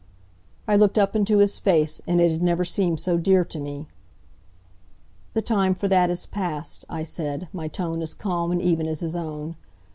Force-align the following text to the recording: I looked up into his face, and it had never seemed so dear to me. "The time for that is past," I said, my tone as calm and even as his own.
I 0.67 0.75
looked 0.77 0.97
up 0.97 1.15
into 1.15 1.37
his 1.37 1.59
face, 1.59 2.01
and 2.07 2.19
it 2.19 2.31
had 2.31 2.41
never 2.41 2.65
seemed 2.65 2.99
so 2.99 3.19
dear 3.19 3.45
to 3.45 3.59
me. 3.59 3.87
"The 5.35 5.43
time 5.43 5.75
for 5.75 5.87
that 5.89 6.09
is 6.09 6.25
past," 6.25 6.83
I 6.89 7.03
said, 7.03 7.49
my 7.53 7.67
tone 7.67 8.01
as 8.01 8.15
calm 8.15 8.51
and 8.51 8.63
even 8.63 8.87
as 8.87 9.01
his 9.01 9.13
own. 9.15 9.57